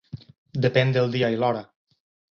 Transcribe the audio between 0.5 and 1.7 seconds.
Depèn del dia i l'hora.